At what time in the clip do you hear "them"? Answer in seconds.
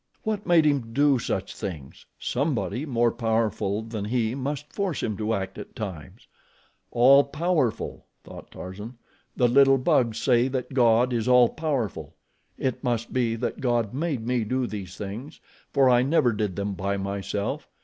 16.55-16.73